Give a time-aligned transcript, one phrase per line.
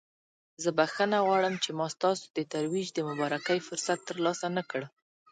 [0.63, 4.81] زه بخښنه غواړم چې ما ستاسو د ترویج د مبارکۍ فرصت ترلاسه نکړ.